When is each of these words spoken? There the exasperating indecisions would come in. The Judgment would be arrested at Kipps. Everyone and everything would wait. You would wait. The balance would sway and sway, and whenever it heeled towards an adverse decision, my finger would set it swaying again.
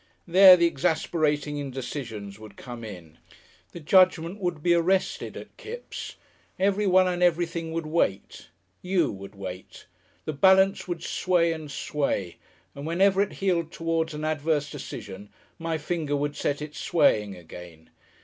There 0.27 0.57
the 0.57 0.65
exasperating 0.65 1.59
indecisions 1.59 2.39
would 2.39 2.57
come 2.57 2.83
in. 2.83 3.19
The 3.71 3.79
Judgment 3.79 4.39
would 4.39 4.63
be 4.63 4.73
arrested 4.73 5.37
at 5.37 5.55
Kipps. 5.57 6.15
Everyone 6.59 7.07
and 7.07 7.21
everything 7.21 7.71
would 7.71 7.85
wait. 7.85 8.47
You 8.81 9.11
would 9.11 9.35
wait. 9.35 9.85
The 10.25 10.33
balance 10.33 10.87
would 10.87 11.03
sway 11.03 11.51
and 11.53 11.69
sway, 11.69 12.37
and 12.73 12.87
whenever 12.87 13.21
it 13.21 13.33
heeled 13.33 13.71
towards 13.71 14.15
an 14.15 14.25
adverse 14.25 14.71
decision, 14.71 15.29
my 15.59 15.77
finger 15.77 16.15
would 16.15 16.35
set 16.35 16.63
it 16.63 16.73
swaying 16.73 17.35
again. 17.35 17.91